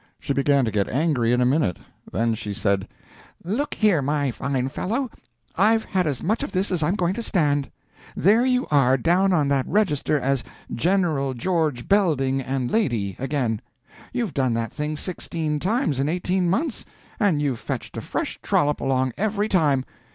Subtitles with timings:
[0.19, 1.77] She began to get angry in a minute.
[2.11, 2.87] Then she said:
[3.43, 5.11] "Look here, my fine fellow,
[5.55, 7.69] I've had as much of this as I'm going to stand.
[8.15, 10.43] There you are, down on that register as
[10.73, 11.35] 'Gen.
[11.37, 13.61] George Belding and lady,' again.
[14.11, 16.83] You've done that thing sixteen times in eighteen months,
[17.19, 19.85] and you've fetched a fresh trollop along every time.